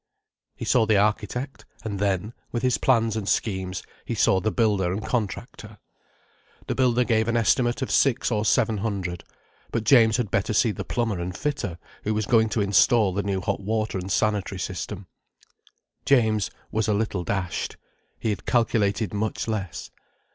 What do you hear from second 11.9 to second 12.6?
who was going